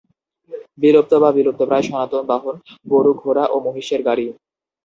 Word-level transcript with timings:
বিলুপ্ত 0.81 1.11
বা 1.23 1.29
বিলুপ্তপ্রায় 1.37 1.85
সনাতন 1.87 2.23
বাহন 2.31 2.55
গরু, 2.91 3.11
ঘোড়া 3.21 3.45
ও 3.47 3.65
মহিষের 3.65 4.01
গাড়ি। 4.07 4.25